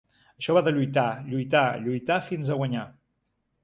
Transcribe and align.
Això 0.39 0.55
va 0.57 0.63
de 0.67 0.73
lluitar, 0.77 1.05
lluitar, 1.29 1.63
lluitar 1.87 2.21
fins 2.33 2.53
a 2.57 2.63
guanyar. 2.65 2.93